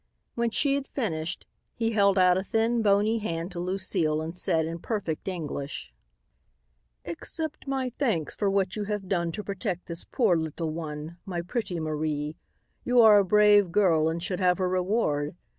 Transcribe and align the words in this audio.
When 0.33 0.49
she 0.49 0.73
had 0.73 0.87
finished, 0.87 1.45
he 1.75 1.91
held 1.91 2.17
out 2.17 2.35
a 2.35 2.43
thin, 2.43 2.81
bony 2.81 3.19
hand 3.19 3.51
to 3.51 3.59
Lucile 3.59 4.19
and 4.19 4.35
said 4.35 4.65
in 4.65 4.79
perfect 4.79 5.27
English: 5.27 5.93
"Accept 7.05 7.67
my 7.67 7.91
thanks 7.99 8.33
for 8.33 8.49
what 8.49 8.75
you 8.75 8.85
have 8.85 9.07
done 9.07 9.31
to 9.33 9.43
protect 9.43 9.85
this 9.85 10.03
poor 10.03 10.35
little 10.35 10.71
one, 10.71 11.17
my 11.23 11.43
pretty 11.43 11.79
Marie. 11.79 12.35
You 12.83 12.99
are 12.99 13.19
a 13.19 13.23
brave 13.23 13.71
girl 13.71 14.09
and 14.09 14.23
should 14.23 14.39
have 14.39 14.59
a 14.59 14.67
reward. 14.67 15.35